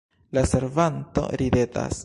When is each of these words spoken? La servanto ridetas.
La 0.37 0.45
servanto 0.53 1.27
ridetas. 1.43 1.99